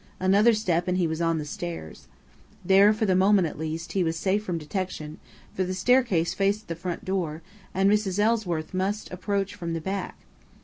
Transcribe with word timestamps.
Another 0.19 0.55
step 0.55 0.87
and 0.87 0.97
he 0.97 1.05
was 1.05 1.21
on 1.21 1.37
the 1.37 1.45
stairs. 1.45 2.07
There, 2.65 2.91
for 2.91 3.05
the 3.05 3.15
moment 3.15 3.47
at 3.47 3.59
least, 3.59 3.91
he 3.91 4.03
was 4.03 4.15
safe 4.17 4.43
from 4.43 4.57
detection; 4.57 5.19
for 5.53 5.63
the 5.63 5.75
staircase 5.75 6.33
faced 6.33 6.67
the 6.69 6.75
front 6.75 7.05
door, 7.05 7.43
and 7.71 7.87
Mrs. 7.87 8.17
Ellsworth 8.17 8.73
must 8.73 9.11
approach 9.11 9.53
from 9.53 9.73
the 9.73 9.79
back. 9.81 10.17